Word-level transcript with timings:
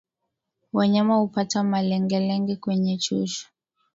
Wanyama 0.73 1.15
hupata 1.15 1.63
malengelenge 1.63 2.55
kwenye 2.55 2.97
chuchu 2.97 3.47